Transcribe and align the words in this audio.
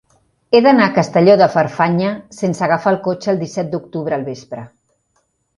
He 0.53 0.61
d'anar 0.67 0.85
a 0.85 0.93
Castelló 0.95 1.35
de 1.41 1.49
Farfanya 1.57 2.09
sense 2.39 2.65
agafar 2.69 2.95
el 2.95 2.99
cotxe 3.09 3.33
el 3.35 3.41
disset 3.45 3.73
d'octubre 3.75 4.19
al 4.19 4.29
vespre. 4.31 4.65